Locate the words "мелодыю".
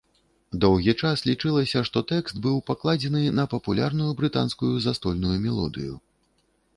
5.45-5.93